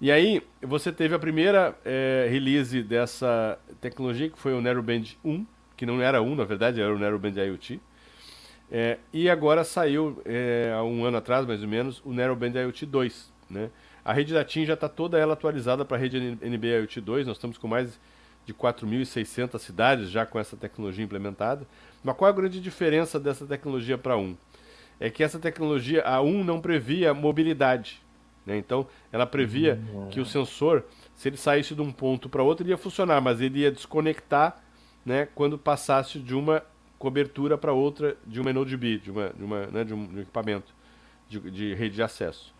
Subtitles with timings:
[0.00, 5.44] E aí, você teve a primeira é, release dessa tecnologia, que foi o Narrowband 1,
[5.76, 7.78] que não era 1, na verdade, era o Narrowband IoT.
[8.72, 12.86] É, e agora saiu, é, há um ano atrás, mais ou menos, o Narrowband IoT
[12.86, 13.30] 2.
[13.50, 13.70] Né?
[14.02, 17.26] A rede da TIM já está toda ela atualizada para a rede NB IoT 2.
[17.26, 18.00] Nós estamos com mais
[18.46, 21.66] de 4.600 cidades já com essa tecnologia implementada.
[22.02, 24.34] Mas qual a grande diferença dessa tecnologia para 1?
[24.98, 28.00] É que essa tecnologia, a 1 não previa mobilidade.
[28.50, 28.58] Né?
[28.58, 29.80] Então, ela previa
[30.10, 33.40] que o sensor, se ele saísse de um ponto para outro, ele ia funcionar, mas
[33.40, 34.60] ele ia desconectar
[35.06, 36.60] né, quando passasse de uma
[36.98, 40.20] cobertura para outra de uma B, de, uma, de, uma, né, de, um, de um
[40.20, 40.74] equipamento
[41.28, 42.52] de, de, rede de acesso.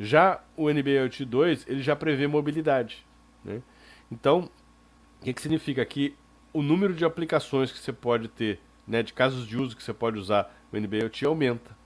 [0.00, 3.04] Já o NB-IoT 2, ele já prevê mobilidade.
[3.44, 3.60] Né?
[4.10, 4.50] Então,
[5.20, 5.84] o que, que significa?
[5.84, 6.16] Que
[6.54, 9.92] o número de aplicações que você pode ter, né, de casos de uso que você
[9.92, 11.76] pode usar o NB-IoT aumenta.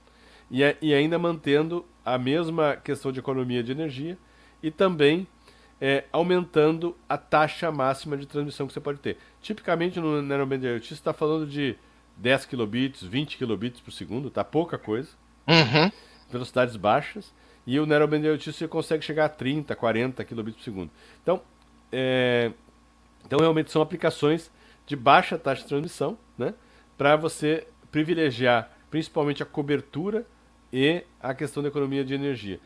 [0.53, 4.15] E, e ainda mantendo a mesma questão de economia de energia
[4.61, 5.25] e também
[5.81, 9.17] é, aumentando a taxa máxima de transmissão que você pode ter.
[9.41, 11.75] Tipicamente no Narrowband IoT você está falando de
[12.17, 15.09] 10 kilobits, 20 kilobits por segundo, tá pouca coisa.
[15.47, 15.91] Uhum.
[16.29, 17.33] Velocidades baixas.
[17.65, 20.91] E o Narrowband IoT você consegue chegar a 30, 40 kilobits por segundo.
[21.23, 21.41] Então,
[21.91, 22.51] é,
[23.25, 24.51] então realmente são aplicações
[24.85, 26.53] de baixa taxa de transmissão, né?
[26.95, 30.27] Para você privilegiar principalmente a cobertura
[30.73, 32.59] e a questão da economia de energia.